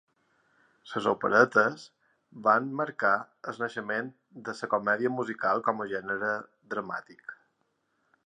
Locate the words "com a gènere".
5.69-6.31